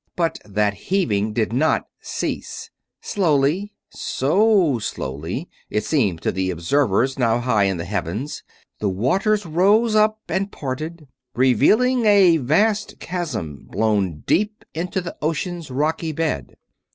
[0.15, 2.71] But that heaving did not cease.
[3.01, 8.41] Slowly, so slowly it seemed to the observers now high in the heavens,
[8.79, 15.69] the waters rose up and parted; revealing a vast chasm blown deep into the ocean's
[15.69, 16.55] rocky bed.